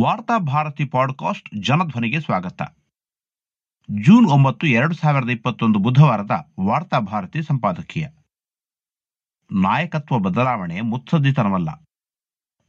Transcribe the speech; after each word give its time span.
ವಾರ್ತಾ 0.00 0.38
ಭಾರತಿ 0.38 0.84
ಪಾಡ್ಕಾಸ್ಟ್ 0.84 1.60
ಜನಧ್ವನಿಗೆ 1.60 2.20
ಸ್ವಾಗತ. 2.20 2.62
ಜೂನ್ 3.90 4.26
ಒಂಬತ್ತು, 4.26 4.66
ಎರಡು 4.66 4.94
ಸಾವಿರದ 4.94 5.30
ಇಪ್ಪತ್ತೊಂದು 5.30 5.78
ಬುಧವಾರದ 5.78 6.30
ವಾರ್ತಾ 6.60 6.98
ಭಾರತಿ 6.98 7.42
ಸಂಪಾದಕೀಯ. 7.42 8.08
ನಾಯಕತ್ವ 9.52 10.18
ಬದಲಾವಣೆ 10.18 10.80
ಮುತ್ಸದ್ದಿತನವಲ್ಲ. 10.80 11.68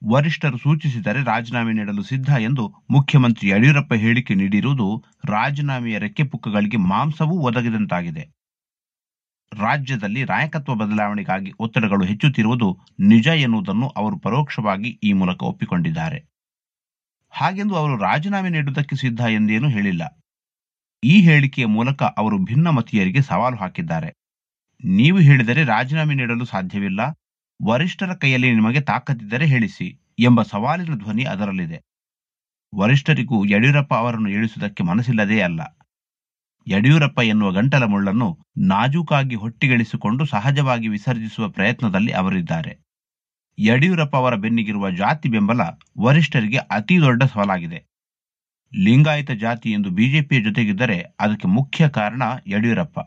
ವರಿಷ್ಠರು 0.10 0.58
ಸೂಚಿಸಿದರೆ 0.58 1.24
ರಾಜೀನಾಮೆ 1.24 1.74
ನೀಡಲು 1.74 2.04
ಸಿದ್ಧ 2.04 2.30
ಎಂದು 2.40 2.74
ಮುಖ್ಯಮಂತ್ರಿ 2.90 3.50
ಯಡಿಯೂರಪ್ಪ 3.50 3.94
ಹೇಳಿಕೆ 3.94 4.36
ನೀಡಿರುವುದು 4.36 5.04
ರಾಜೀನಾಮೆಯ 5.26 5.98
ರೆಕ್ಕೆಪುಕ್ಕಗಳಿಗೆ 5.98 6.78
ಮಾಂಸವೂ 6.78 7.40
ಒದಗಿದಂತಾಗಿದೆ. 7.40 8.32
ರಾಜ್ಯದಲ್ಲಿ 9.54 10.24
ನಾಯಕತ್ವ 10.24 10.76
ಬದಲಾವಣೆಗಾಗಿ 10.76 11.54
ಒತ್ತಡಗಳು 11.60 12.06
ಹೆಚ್ಚುತ್ತಿರುವುದು 12.06 12.80
ನಿಜ 13.00 13.28
ಎನ್ನುವುದನ್ನು 13.28 13.88
ಅವರು 13.90 14.20
ಪರೋಕ್ಷವಾಗಿ 14.20 14.90
ಈ 14.90 15.14
ಮೂಲಕ 15.14 15.44
ಒಪ್ಪಿಕೊಂಡಿದ್ದಾರೆ. 15.44 16.29
ಹಾಗೆಂದು 17.30 17.76
ಅವರು 17.76 17.98
ರಾಜೀನಾಮೆ 17.98 18.50
ನೀಡುವುದಕ್ಕೆ 18.50 18.96
ಸಿದ್ಧ 18.96 19.20
ಎಂದೇನೂ 19.20 19.70
ಹೇಳಿಲ್ಲ. 19.70 20.24
ಈ 21.04 21.22
ಹೇಳಿಕೆಯ 21.22 21.66
ಮೂಲಕ 21.66 22.04
ಅವರು 22.04 22.38
ಭಿನ್ನಮತೀಯರಿಗೆ 22.38 23.22
ಸವಾಲು 23.22 23.58
ಹಾಕಿದ್ದಾರೆ. 23.58 24.14
ನೀವು 24.86 25.20
ಹೇಳಿದರೆ 25.20 25.64
ರಾಜೀನಾಮೆ 25.64 26.14
ನೀಡಲು 26.14 26.46
ಸಾಧ್ಯವಿಲ್ಲ. 26.46 27.00
ವರಿಷ್ಠರ 27.66 28.14
ಕೈಯಲ್ಲಿ 28.14 28.54
ನಿಮಗೆ 28.54 28.82
ತಾಕತ್ತಿದ್ದರೆ 28.82 29.46
ಹೇಳಿಸಿ 29.46 30.00
ಎಂಬ 30.20 30.42
ಸವಾಲಿನ 30.42 30.96
ಧ್ವನಿ 30.96 31.24
ಅದರಲ್ಲಿದೆ. 31.24 31.82
ವರಿಷ್ಠರಿಗೂ 32.76 33.46
ಯಡಿಯೂರಪ್ಪ 33.46 33.94
ಅವರನ್ನು 33.94 34.30
ಇಳಿಸುವುದಕ್ಕೆ 34.30 34.84
ಮನಸ್ಸಿಲ್ಲದೇ 34.84 35.42
ಅಲ್ಲ. 35.42 35.62
ಯಡಿಯೂರಪ್ಪ 36.68 37.20
ಎನ್ನುವ 37.20 37.52
ಗಂಟಲ 37.52 37.84
ಮುಳ್ಳನ್ನು 37.84 38.40
ನಾಜೂಕಾಗಿ 38.58 39.36
ಹೊಟ್ಟಿಗೆಳಿಸಿಕೊಂಡು 39.36 40.26
ಸಹಜವಾಗಿ 40.26 40.88
ವಿಸರ್ಜಿಸುವ 40.88 41.50
ಪ್ರಯತ್ನದಲ್ಲಿ 41.50 42.12
ಅವರಿದ್ದಾರೆ. 42.12 42.89
ಯಡಿಯೂರಪ್ಪ 43.60 44.16
ಅವರ 44.16 44.36
ಬೆನ್ನಿಗಿರುವ 44.36 44.92
ಜಾತಿ 44.92 45.30
ಬೆಂಬಲ 45.30 45.62
ವರಿಷ್ಠರಿಗೆ 46.00 46.58
ಅತಿ 46.58 47.02
ದೊಡ್ಡ 47.02 47.24
ಸವಾಲಾಗಿದೆ. 47.24 47.80
ಲಿಂಗಾಯತ 48.76 49.32
ಜಾತಿ 49.32 49.72
ಎಂದು 49.72 49.90
ಬಿಜೆಪಿಯ 49.90 50.42
ಜೊತೆಗಿದ್ದರೆ 50.42 50.98
ಅದಕ್ಕೆ 51.20 51.48
ಮುಖ್ಯ 51.48 51.90
ಕಾರಣ 51.90 52.24
ಯಡಿಯೂರಪ್ಪ. 52.48 53.00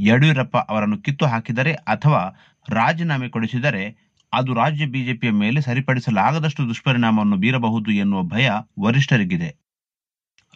ಯಡಿಯೂರಪ್ಪ 0.00 0.56
ಅವರನ್ನು 0.56 0.98
ಕಿತ್ತು 0.98 1.26
ಹಾಕಿದರೆ 1.26 1.72
ಅಥವಾ 1.72 2.20
ರಾಜೀನಾಮೆ 2.68 3.28
ಕೊಡಿಸಿದರೆ 3.28 3.96
ಅದು 4.32 4.54
ರಾಜ್ಯ 4.54 4.86
ಬಿಜೆಪಿಯ 4.86 5.30
ಮೇಲೆ 5.30 5.60
ಸರಿಪಡಿಸಲಾಗದಷ್ಟು 5.60 6.68
ದುಷ್ಪರಿಣಾಮವನ್ನು 6.68 7.36
ಬೀರಬಹುದು 7.36 7.90
ಎನ್ನುವ 7.90 8.22
ಭಯ 8.22 8.50
ವರಿಷ್ಠರಿಗಿದೆ. 8.80 9.56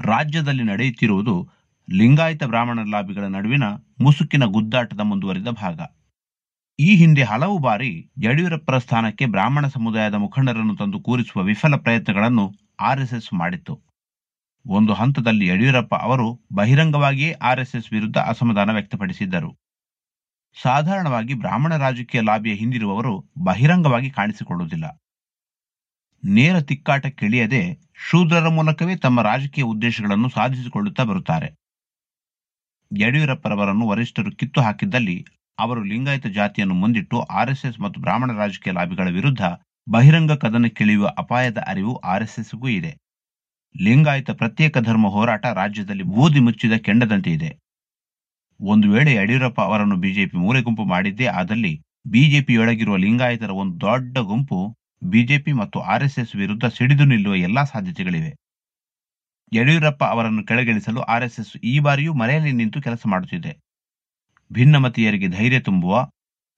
ರಾಜ್ಯದಲ್ಲಿ 0.00 0.62
ನಡೆಯುತ್ತಿರುವುದು 0.62 1.48
ಲಿಂಗಾಯತ 1.90 2.44
ಬ್ರಾಹ್ಮಣ 2.44 2.78
ಲಾಬಿಗಳ 2.90 3.24
ನಡುವಿನ 3.24 3.64
ಮುಸುಕಿನ 4.00 4.44
ಗುದ್ದಾಟದ 4.44 5.00
ಮುಂದುವರಿದ 5.00 5.48
ಭಾಗ. 5.48 5.80
ಈ 6.78 6.96
ಹಿಂದೆ 6.96 7.22
ಹಲವು 7.22 7.58
ಬಾರಿ 7.58 8.12
ಯಡಿಯೂರಪ್ಪರ 8.22 8.78
ಸ್ಥಾನಕ್ಕೆ 8.78 9.26
ಬ್ರಾಹ್ಮಣ 9.26 9.66
ಸಮುದಾಯದ 9.66 10.14
ಮುಖಂಡರನ್ನು 10.14 10.76
ತಂದು 10.76 11.00
ಕೂರಿಸುವ 11.00 11.42
ವಿಫಲ 11.42 11.76
ಪ್ರಯತ್ನಗಳನ್ನು 11.76 12.44
ಆರ್ಎಸ್ಎಸ್ 12.80 13.34
ಮಾಡಿತ್ತು. 13.34 13.80
ಒಂದು 14.66 14.92
ಹಂತದಲ್ಲಿ 14.92 15.46
ಯಡಿಯೂರಪ್ಪ 15.46 15.94
ಅವರು 15.94 16.48
ಬಹಿರಂಗವಾಗಿಯೇ 16.52 17.32
ಆರ್ಎಸ್ಎಸ್ 17.32 17.92
ವಿರುದ್ಧ 17.92 18.18
ಅಸಮಾಧಾನ 18.18 18.70
ವ್ಯಕ್ತಪಡಿಸಿದ್ದರು. 18.72 19.50
ಸಾಧಾರಣವಾಗಿ 20.62 21.34
ಬ್ರಾಹ್ಮಣ 21.34 21.76
ರಾಜಕೀಯ 21.76 22.20
ಲಾಭಿಯ 22.20 22.54
ಹಿಂದಿರುವವರು 22.54 23.32
ಬಹಿರಂಗವಾಗಿ 23.42 24.10
ಕಾಣಿಸಿಕೊಳ್ಳುವುದಿಲ್ಲ. 24.10 24.86
ನೇರ 26.24 26.60
ತಿಕ್ಕಾಟಕ್ಕಿಳಿಯದೆ 26.60 27.62
ಶೂದ್ರರ 28.10 28.48
ಮೂಲಕವೇ 28.48 28.96
ತಮ್ಮ 28.96 29.22
ರಾಜಕೀಯ 29.22 29.64
ಉದ್ದೇಶಗಳನ್ನು 29.64 30.28
ಸಾಧಿಸಿಕೊಳ್ಳುತ್ತಾ 30.28 31.04
ಬರುತ್ತಾರೆ. 31.04 31.48
ಯಡಿಯೂರಪ್ಪರವರನ್ನು 32.96 33.88
ವರಿಷ್ಠರು 33.88 34.36
ಕಿತ್ತು 34.36 34.60
ಹಾಕಿದ್ದಲ್ಲಿ 34.60 35.26
ಅವರು 35.58 35.82
ಲಿಂಗಾಯತ 35.82 36.26
ಜಾತಿಯನ್ನು 36.26 36.74
ಮುಂದಿಟ್ಟು 36.74 37.20
ಆರ್ಎಸ್ಎಸ್ 37.20 37.80
ಮತ್ತು 37.80 38.00
ಬ್ರಾಹ್ಮಣ 38.00 38.36
ರಾಜಕೀಯ 38.36 38.72
ಲಾಭಿಗಳ 38.72 39.08
ವಿರುದ್ಧ 39.08 39.42
ಬಹಿರಂಗ 39.86 40.32
ಕದನಕ್ಕಿಳಿಯುವ 40.32 41.10
ಅಪಾಯದ 41.18 41.58
ಅರಿವು 41.66 41.96
ಆರ್ಎಸ್ಎಸ್ಗೂ 41.96 42.68
ಇದೆ. 42.68 42.92
ಲಿಂಗಾಯತ 43.74 44.30
ಪ್ರತ್ಯೇಕ 44.30 44.78
ಧರ್ಮ 44.78 45.08
ಹೋರಾಟ 45.08 45.46
ರಾಜ್ಯದಲ್ಲಿ 45.46 46.02
ಬೂದಿ 46.02 46.40
ಮುಚ್ಚಿದ 46.40 46.72
ಕೆಂಡದಂತೆ 46.76 47.32
ಇದೆ. 47.32 47.50
ಒಂದು 48.60 48.90
ವೇಳೆ 48.90 49.14
ಯಡಿಯೂರಪ್ಪ 49.14 49.60
ಅವರನ್ನು 49.60 49.96
ಬಿಜೆಪಿ 49.96 50.36
ಮೂಲೆ 50.36 50.62
ಗುಂಪು 50.62 50.84
ಮಾಡಿದ್ದೇ 50.84 51.26
ಆದಲ್ಲಿ 51.26 51.72
ಬಿಜೆಪಿಯೊಳಗಿರುವ 52.06 52.96
ಲಿಂಗಾಯತರ 52.96 53.50
ಒಂದು 53.50 53.80
ದೊಡ್ಡ 53.80 54.18
ಗುಂಪು 54.18 54.58
ಬಿಜೆಪಿ 55.04 55.52
ಮತ್ತು 55.52 55.80
ಆರ್ಎಸ್ಎಸ್ 55.80 56.36
ವಿರುದ್ಧ 56.36 56.64
ಸಿಡಿದು 56.66 57.04
ನಿಲ್ಲುವ 57.04 57.36
ಎಲ್ಲಾ 57.36 57.64
ಸಾಧ್ಯತೆಗಳಿವೆ. 57.64 58.30
ಯಡಿಯೂರಪ್ಪ 59.52 60.04
ಅವರನ್ನು 60.04 60.46
ಕೆಳಗಿಳಿಸಲು 60.46 61.00
ಆರ್ಎಸ್ಎಸ್ 61.00 61.56
ಈ 61.64 61.78
ಬಾರಿಯೂ 61.78 62.14
ಮರೆಯಲ್ಲಿ 62.14 62.52
ನಿಂತು 62.52 62.82
ಕೆಲಸ 62.82 63.02
ಮಾಡುತ್ತಿದೆ. 63.06 63.52
ಭಿನ್ನಮತೀಯರಿಗೆ 64.52 65.28
ಧೈರ್ಯ 65.28 65.60
ತುಂಬುವ, 65.60 66.10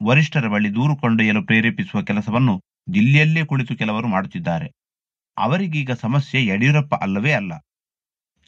ವರಿಷ್ಠರ 0.03 0.49
ಬಳಿ 0.49 0.75
ದೂರು 0.75 0.97
ಕೊಂಡೊಯ್ಯಲು 0.97 1.43
ಪ್ರೇರೇಪಿಸುವ 1.43 2.03
ಕೆಲಸವನ್ನು 2.03 2.63
ದಿಲ್ಲಿಯಲ್ಲೇ 2.95 3.45
ಕುಳಿತು 3.45 3.77
ಕೆಲವರು 3.77 4.09
ಮಾಡುತ್ತಿದ್ದಾರೆ. 4.09 4.73
ಅವರಿಗೀಗ 5.39 5.91
ಸಮಸ್ಯೆ 5.91 6.47
ಯಡಿಯೂರಪ್ಪ 6.47 6.95
ಅಲ್ಲವೇ 6.95 7.33
ಅಲ್ಲ. 7.33 7.53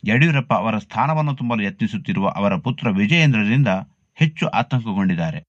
ಯಡಿಯೂರಪ್ಪ 0.07 0.55
ಅವರ 0.55 0.79
ಸ್ಥಾನವನ್ನು 0.79 1.34
ತುಂಬಲು 1.34 1.62
ಯತ್ನಿಸುತ್ತಿರುವ 1.62 2.29
ಅವರ 2.29 2.57
ಪುತ್ರ 2.57 2.91
ವಿಜಯೇಂದ್ರರಿಂದ 2.91 3.69
ಹೆಚ್ಚು 4.15 4.49
ಆತಂಕಗೊಂಡಿದ್ದಾರೆ. 4.49 5.45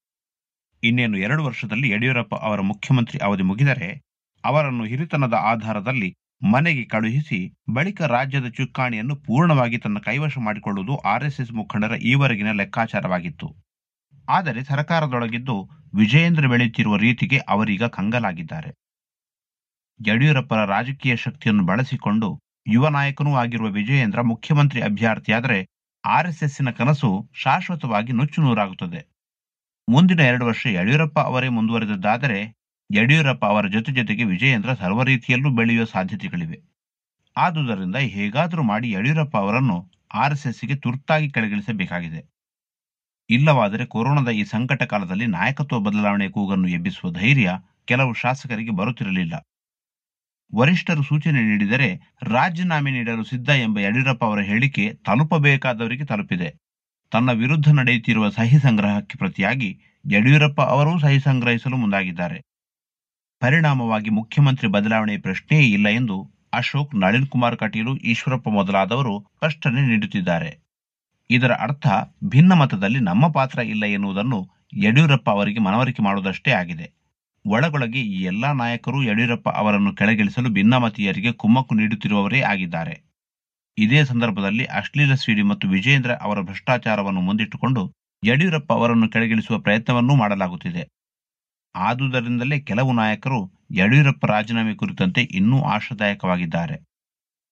ಇನ್ನೇನು 0.83 1.17
ಎರಡು 1.17 1.43
ವರ್ಷದಲ್ಲಿ 1.43 1.89
ಯಡಿಯೂರಪ್ಪ 1.89 2.35
ಅವರ 2.35 2.61
ಮುಖ್ಯಮಂತ್ರಿ 2.61 3.19
ಅವಧಿ 3.19 3.43
ಮುಗಿದರೆ, 3.43 4.01
ಅವರನ್ನು 4.45 4.83
ಹಿರಿತನದ 4.83 5.33
ಆಧಾರದಲ್ಲಿ 5.33 6.15
ಮನೆಗೆ 6.51 6.83
ಕಳುಹಿಸಿ 6.85 7.53
ಬಳಿಕ 7.73 8.01
ರಾಜ್ಯದ 8.01 8.47
ಚುಕ್ಕಾಣಿಯನ್ನು 8.47 9.15
ಪೂರ್ಣವಾಗಿ 9.15 9.77
ತನ್ನ 9.77 9.99
ಕೈವಶ 9.99 10.37
ಮಾಡಿಕೊಳ್ಳುವುದು 10.37 10.97
ಆರ್ಎಸ್ಎಸ್ 10.97 11.51
ಮುಖಂಡರ 11.51 11.95
ಈವರೆಗಿನ 11.95 12.51
ಲೆಕ್ಕಾಚಾರವಾಗಿತ್ತು. 12.51 13.66
ಆದರೆ 14.27 14.63
ಸರ್ಕಾರದೊಳಗಿದ್ದು 14.63 15.55
ವಿಜಯೇಂದ್ರ 15.93 16.47
ಬೆಳೆಯುತ್ತಿರುವ 16.47 16.95
ರೀತಿಗೆ 16.95 17.37
ಅವರೀಗ 17.37 17.83
ಕಂಗಲಾಗಿದ್ದಾರೆ. 17.83 18.69
ಯಡಿಯೂರಪ್ಪರ 20.07 20.65
ರಾಜಕೀಯ 20.65 21.15
ಶಕ್ತಿಯನ್ನು 21.15 21.65
ಬಳಸಿಕೊಂಡು 21.65 22.41
ಯುವ 22.67 22.87
ನಾಯಕನೂ 22.87 23.35
ಆಗಿರುವ 23.35 23.67
ವಿಜಯೇಂದ್ರ 23.67 24.21
ಮುಖ್ಯಮಂತ್ರಿ 24.21 24.81
ಅಭ್ಯರ್ಥಿಯಾದರೆ 24.81 25.67
ಆರ್ಎಸ್ಎಸ್ಸಿನ 26.05 26.69
ಕನಸು 26.69 27.29
ಶಾಶ್ವತವಾಗಿ 27.33 28.11
ನುಚ್ಚು 28.11 28.41
ನೂರಾಗುತ್ತದೆ. 28.41 29.01
ಮುಂದಿನ 29.89 30.19
ಎರಡು 30.19 30.45
ವರ್ಷ 30.45 30.67
ಯಡಿಯೂರಪ್ಪ 30.67 31.19
ಅವರೇ 31.19 31.49
ಮುಂದುವರೆದದ್ದಾದರೆ 31.49 32.57
ಯಡಿಯೂರಪ್ಪ 32.93 33.45
ಅವರ 33.45 33.67
ಜೊತೆ 33.67 33.91
ಜೊತೆಗೆ 33.91 34.23
ವಿಜಯೇಂದ್ರ 34.23 34.73
ಸರ್ವ 34.73 35.03
ರೀತಿಯಲ್ಲೂ 35.03 35.49
ಬೆಳೆಯುವ 35.49 35.85
ಸಾಧ್ಯತೆಗಳಿವೆ. 35.85 36.57
ಆದುದರಿಂದ 37.37 37.95
ಹೇಗಾದರೂ 37.95 38.63
ಮಾಡಿ 38.63 38.91
ಯಡಿಯೂರಪ್ಪ 38.91 39.37
ಅವರನ್ನು 39.37 39.91
ಆರ್ಎಸ್ಎಸ್ಗೆ 40.13 40.75
ತುರ್ತಾಗಿ 40.75 41.29
ಕೆಳಗಿಳಿಸಬೇಕಾಗಿದೆ. 41.29 42.36
ಇಲ್ಲವಾದರೆ 43.29 43.85
ಕೊರೋನಾದ 43.85 44.27
ಈ 44.27 44.43
ಸಂಕಟ 44.43 44.83
ಕಾಲದಲ್ಲಿ 44.83 45.25
ನಾಯಕತ್ವ 45.25 45.79
ಬದಲಾವಣೆ 45.79 46.27
ಕೂಗನ್ನು 46.29 46.67
ಎಬ್ಬಿಸುವ 46.67 47.11
ಧೈರ್ಯ 47.11 47.51
ಕೆಲವು 47.85 48.13
ಶಾಸಕರಿಗೆ 48.13 48.71
ಬರುತ್ತಿರಲಿಲ್ಲ. 48.71 49.35
ವರಿಷ್ಠರು 50.53 51.03
ಸೂಚನೆ 51.03 51.41
ನೀಡಿದರೆ 51.41 51.89
ರಾಜೀನಾಮೆ 52.23 52.91
ನೀಡಲು 52.91 53.23
ಸಿದ್ಧ 53.23 53.49
ಎಂಬ 53.49 53.79
ಯಡಿಯೂರಪ್ಪ 53.79 54.23
ಅವರ 54.23 54.41
ಹೇಳಿಕೆ 54.41 54.93
ತಲುಪಬೇಕಾದವರಿಗೆ 54.93 56.05
ತಲುಪಿದೆ. 56.05 56.49
ತನ್ನ 57.11 57.31
ವಿರುದ್ಧ 57.31 57.69
ನಡೆಯುತ್ತಿರುವ 57.69 58.29
ಸಹಿ 58.29 58.59
ಸಂಗ್ರಹಕ್ಕೆ 58.59 59.17
ಪ್ರತಿಯಾಗಿ 59.17 59.69
ಯಡಿಯೂರಪ್ಪ 60.05 60.61
ಅವರೂ 60.61 60.99
ಸಹಿ 60.99 61.19
ಸಂಗ್ರಹಿಸಲು 61.19 61.77
ಮುಂದಾಗಿದ್ದಾರೆ. 61.77 62.39
ಪರಿಣಾಮವಾಗಿ 63.41 64.09
ಮುಖ್ಯಮಂತ್ರಿ 64.09 64.67
ಬದಲಾವಣೆ 64.67 65.17
ಪ್ರಶ್ನೆಯೇ 65.17 65.69
ಇಲ್ಲ 65.69 65.87
ಎಂದು 65.89 66.17
ಅಶೋಕ್, 66.53 66.95
ನಳಿನ್ 66.95 67.27
ಕುಮಾರ್ 67.27 67.57
ಕಟೀಲು, 67.57 67.97
ಈಶ್ವರಪ್ಪ 67.97 68.49
ಮೊದಲಾದವರು 68.49 69.13
ಸ್ಪಷ್ಟನೆ 69.37 69.81
ನೀಡುತ್ತಿದ್ದಾರೆ. 69.81 70.66
ಇದರ 71.29 71.51
ಅರ್ಥ 71.59 71.87
ಭಿನ್ನ 72.23 72.53
ಮತದಲ್ಲಿ 72.53 72.99
ನಮ್ಮ 72.99 73.27
ಪಾತ್ರ 73.27 73.59
ಇಲ್ಲ 73.59 73.85
ಎನ್ನುವುದನ್ನು 73.85 74.39
ಯಡಿಯೂರಪ್ಪ 74.77 75.29
ಅವರಿಗೆ 75.29 75.59
ಮನವರಿಕೆ 75.59 76.01
ಮಾಡುವುದಷ್ಟೇ 76.01 76.51
ಆಗಿದೆ. 76.51 76.87
ಒಳಗೊಳಗೆ 77.45 78.01
ಈ 78.01 78.23
ಎಲ್ಲಾ 78.23 78.53
ನಾಯಕರು 78.53 79.03
ಯಡಿಯೂರಪ್ಪ 79.03 79.49
ಅವರನ್ನು 79.49 79.95
ಕೆಳಗಿಳಿಸಲು 79.95 80.49
ಭಿನ್ನಮತೀಯರಿಗೆ 80.49 81.31
ಕುಮ್ಮಕ್ಕು 81.33 81.75
ನೀಡುತ್ತಿರುವವರೇ 81.75 82.41
ಆಗಿದ್ದಾರೆ. 82.41 82.95
ಇದೇ 83.77 84.05
ಸಂದರ್ಭದಲ್ಲಿ 84.05 84.65
ಅಶ್ಲೀಲ 84.65 85.13
ಸಿಡಿ 85.13 85.41
ಮತ್ತು 85.41 85.67
ವಿಜೇಂದ್ರ 85.67 86.13
ಅವರ 86.21 86.41
ಭ್ರಷ್ಟಾಚಾರವನ್ನು 86.41 87.21
ಮುಂದಿಟ್ಟುಕೊಂಡು 87.21 87.81
ಯಡಿಯೂರಪ್ಪ 88.23 88.73
ಅವರನ್ನು 88.73 89.09
ಕೆಳಗಿಳಿಸುವ 89.09 89.59
ಪ್ರಯತ್ನವನ್ನೂ 89.59 90.15
ಮಾಡಲಾಗುತ್ತಿದೆ. 90.15 90.83
ಆದುದರಿಂದಲೇ 91.75 92.59
ಕೆಲವು 92.59 92.93
ನಾಯಕರು 92.93 93.39
ಯಡಿಯೂರಪ್ಪ 93.71 94.25
ರಾಜೀನಾಮೆ 94.25 94.75
ಕುರಿತಂತೆ 94.75 95.21
ಇನ್ನೂ 95.31 95.61
ಆಶಾದಾಯಕವಾಗಿದ್ದಾರೆ. 95.61 96.77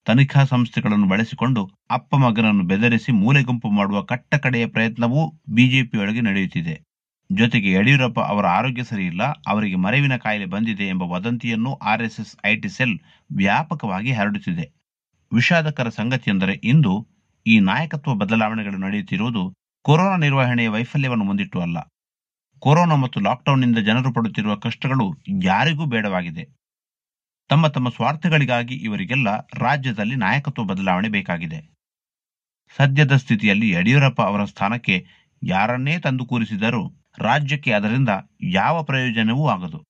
ತನಿಖಾ 0.06 0.44
ಸಂಸ್ಥೆಗಳನ್ನು 0.44 1.08
ಬಳಸಿಕೊಂಡು 1.08 1.62
ಅಪ್ಪ 1.92 2.16
ಮಗನನ್ನು 2.16 2.64
ಬೆದರಿಸಿ 2.64 3.12
ಮೂಲೆ 3.12 3.44
ಗುಂಪು 3.44 3.70
ಮಾಡುವ 3.70 4.02
ಕಟ್ಟಕಡೆಯ 4.02 4.66
ಪ್ರಯತ್ನವೂ 4.68 5.22
ಬಿಜೆಪಿಯೊಳಗೆ 5.50 6.22
ನಡೆಯುತ್ತಿದೆ. 6.22 6.76
ಜೊತೆಗೆ 7.32 7.72
ಯಡಿಯೂರಪ್ಪ 7.72 8.20
ಅವರ 8.20 8.46
ಆರೋಗ್ಯ 8.48 8.84
ಸರಿಯಿಲ್ಲ, 8.84 9.24
ಅವರಿಗೆ 9.48 9.76
ಮರೆವಿನ 9.76 10.16
ಕಾಯಿಲೆ 10.18 10.46
ಬಂದಿದೆ 10.46 10.88
ಎಂಬ 10.88 11.02
ವದಂತಿಯನ್ನು 11.02 11.74
ಆರ್ಎಸ್ಎಸ್ 11.74 12.34
ಐಟಿ 12.46 12.70
ಸೆಲ್ 12.70 12.96
ವ್ಯಾಪಕವಾಗಿ 13.36 14.12
ಹರಡುತ್ತಿದೆ. 14.12 14.66
ವಿಷಾದಕರ 15.34 15.90
ಸಂಗತಿಯೆಂದರೆ 15.90 16.54
ಇಂದು 16.64 16.94
ಈ 17.46 17.60
ನಾಯಕತ್ವ 17.60 18.14
ಬದಲಾವಣೆಗಳು 18.16 18.78
ನಡೆಯುತ್ತಿರುವುದು 18.78 19.44
ಕೊರೋನಾ 19.86 20.18
ನಿರ್ವಹಣೆಯ 20.18 20.68
ವೈಫಲ್ಯವನ್ನು 20.68 21.26
ಮುಂದಿಟ್ಟು 21.26 21.60
ಅಲ್ಲ. 21.60 21.78
ಕೊರೋನಾ 22.62 22.96
ಮತ್ತು 22.96 23.20
ಲಾಕ್ಡೌನ್ನಿಂದ 23.20 23.78
ಜನರು 23.78 24.14
ಪಡುತ್ತಿರುವ 24.14 24.56
ಕಷ್ಟಗಳು 24.56 25.06
ಯಾರಿಗೂ 25.44 25.86
ಬೇಡವಾಗಿದೆ. 25.86 26.44
ತಮ್ಮ 27.50 27.68
ತಮ್ಮ 27.68 27.90
ಸ್ವಾರ್ಥಗಳಿಗಾಗಿ 27.90 28.76
ಇವರಿಗೆಲ್ಲ 28.76 29.48
ರಾಜ್ಯದಲ್ಲಿ 29.54 30.16
ನಾಯಕತ್ವ 30.16 30.64
ಬದಲಾವಣೆ 30.64 31.08
ಬೇಕಾಗಿದೆ. 31.08 31.76
ಸದ್ಯದ 32.78 33.16
ಸ್ಥಿತಿಯಲ್ಲಿ 33.16 33.70
ಯಡಿಯೂರಪ್ಪ 33.70 34.22
ಅವರ 34.22 34.46
ಸ್ಥಾನಕ್ಕೆ 34.46 35.06
ಯಾರನ್ನೇ 35.44 36.00
ತಂದು 36.00 36.26
ಕೂರಿಸಿದರೂ 36.26 37.06
ರಾಜ್ಯಕ್ಕೆ 37.18 37.72
ಅದರಿಂದ 37.72 38.10
ಯಾವ 38.44 38.84
ಪ್ರಯೋಜನವೂ 38.84 39.48
ಆಗದು. 39.48 39.84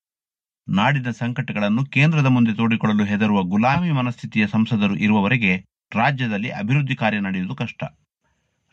ನಾಡಿನ 0.70 1.12
ಸಂಕಟಗಳನ್ನು 1.12 1.86
ಕೇಂದ್ರದ 1.86 2.26
ಮುಂದೆ 2.26 2.54
ತೋಡಿಕೊಳ್ಳಲು 2.54 3.04
ಹೆದರುವ 3.04 3.44
ಗುಲಾಮಿ 3.44 3.92
ಮನಸ್ಥಿತಿಯ 3.92 4.48
ಸಂಸದರು 4.48 4.96
ಇರುವವರೆಗೆ 4.96 5.66
ರಾಜ್ಯದಲ್ಲಿ 5.96 6.50
ಅಭಿವೃದ್ಧಿ 6.50 6.96
ಕಾರ್ಯ 6.96 7.20
ನಡೆಯುವುದು 7.20 7.56
ಕಷ್ಟ. 7.56 7.84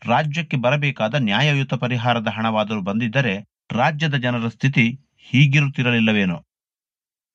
ರಾಜ್ಯಕ್ಕೆ 0.07 0.57
ಬರಬೇಕಾದ 0.57 1.15
ನ್ಯಾಯಯುತ 1.15 1.75
ಪರಿಹಾರದ 1.75 2.29
ಹಣವಾದರೂ 2.29 2.81
ಬಂದಿದ್ದರೆ 2.81 3.45
ರಾಜ್ಯದ 3.73 4.15
ಜನರ 4.15 4.49
ಸ್ಥಿತಿ 4.49 5.01
ಹೀಗಿರುತ್ತಿರಲಿಲ್ಲವೇನೋ. 5.19 6.39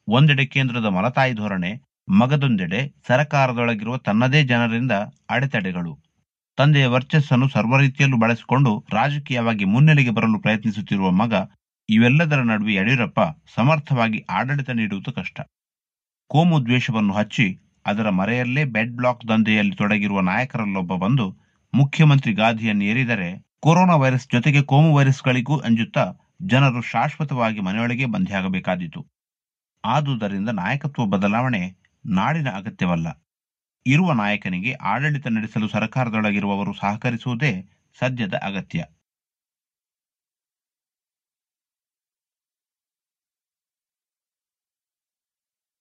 ಒಂದೆಡೆ 0.08 0.46
ಕೇಂದ್ರದ 0.46 0.86
ಮಲತಾಯಿ 0.86 1.34
ಧೋರಣೆ, 1.34 1.72
ಮಗದೊಂದೆಡೆ 2.08 2.80
ಸರಕಾರದೊಳಗಿರುವ 3.08 3.98
ತನ್ನದೇ 3.98 4.44
ಜನರಿಂದ 4.44 4.94
ಅಡೆತಡೆಗಳು. 5.30 5.94
ತಂದೆಯ 6.58 6.86
ವರ್ಚಸ್ಸನ್ನು 6.86 7.48
ಸರ್ವರೀತಿಯಲ್ಲೂ 7.50 8.18
ಬಳಸಿಕೊಂಡು 8.18 8.72
ರಾಜಕೀಯವಾಗಿ 8.94 9.66
ಮುನ್ನೆಲೆಗೆ 9.66 10.10
ಬರಲು 10.10 10.40
ಪ್ರಯತ್ನಿಸುತ್ತಿರುವ 10.40 11.10
ಮಗ, 11.12 11.34
ಇವೆಲ್ಲದರ 11.90 12.42
ನಡುವೆ 12.44 12.74
ಯಡಿಯೂರಪ್ಪ 12.74 13.20
ಸಮರ್ಥವಾಗಿ 13.56 14.26
ಆಡಳಿತ 14.30 14.70
ನೀಡುವುದು 14.70 15.12
ಕಷ್ಟ. 15.12 15.38
ಕೋಮು 16.32 16.66
ದ್ವೇಷವನ್ನು 16.66 17.14
ಹಚ್ಚಿ 17.14 17.48
ಅದರ 17.86 18.10
ಮರೆಯಲ್ಲೇ 18.10 18.64
ಬೆಡ್ 18.68 18.96
ಬ್ಲಾಕ್ 18.96 19.28
ದಂಧೆಯಲ್ಲಿ 19.28 19.76
ತೊಡಗಿರುವ 19.76 20.22
ನಾಯಕರಲ್ಲೊಬ್ಬ 20.22 20.96
ಬಂದು 20.96 21.28
ಮುಖ್ಯಮಂತ್ರಿ 21.74 22.34
ಗಾದಿಯನ್ನು 22.34 22.86
ಏರಿದರೆ 22.86 23.30
ಕೊರೋನಾ 23.62 23.96
ವೈರಸ್ 23.96 24.28
ಜೊತೆಗೆ 24.34 24.62
ಕೋಮು 24.62 24.90
ವೈರಸ್ಗಳಿಗೂ 24.96 25.60
ಅಂಜುತ್ತಾ 25.60 26.06
ಜನರು 26.46 26.82
ಶಾಶ್ವತವಾಗಿ 26.82 27.60
ಮನೆಯೊಳಗೆ 27.60 28.06
ಬಂಧಿಯಾಗಬೇಕಾದೀತು. 28.06 29.02
ಆದುದರಿಂದ 29.88 30.50
ನಾಯಕತ್ವ 30.50 31.06
ಬದಲಾವಣೆ 31.06 31.62
ನಾಡಿನ 32.06 32.50
ಅಗತ್ಯವಲ್ಲ. 32.50 33.08
ಇರುವ 33.86 34.12
ನಾಯಕನಿಗೆ 34.14 34.74
ಆಡಳಿತ 34.74 35.28
ನಡೆಸಲು 35.28 35.68
ಸರ್ಕಾರದೊಳಗಿರುವವರು 35.68 36.74
ಸಹಕರಿಸುವುದೇ 36.74 37.52
ಸದ್ಯದ 38.00 38.34
ಅಗತ್ಯ. 38.44 38.86